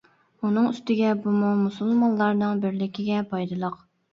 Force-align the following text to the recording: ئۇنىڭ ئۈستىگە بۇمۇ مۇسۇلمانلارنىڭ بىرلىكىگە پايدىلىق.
ئۇنىڭ 0.45 0.63
ئۈستىگە 0.69 1.11
بۇمۇ 1.25 1.51
مۇسۇلمانلارنىڭ 1.59 2.65
بىرلىكىگە 2.65 3.21
پايدىلىق. 3.35 3.79